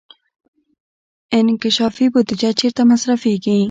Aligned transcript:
انکشافي 1.39 2.05
بودجه 2.13 2.49
چیرته 2.59 2.81
مصرفیږي؟ 2.91 3.57